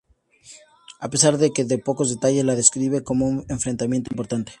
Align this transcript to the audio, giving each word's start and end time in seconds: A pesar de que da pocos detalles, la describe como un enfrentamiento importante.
A 1.05 1.07
pesar 1.13 1.33
de 1.41 1.47
que 1.53 1.67
da 1.69 1.77
pocos 1.89 2.09
detalles, 2.13 2.43
la 2.47 2.55
describe 2.61 3.03
como 3.07 3.21
un 3.31 3.37
enfrentamiento 3.55 4.11
importante. 4.13 4.49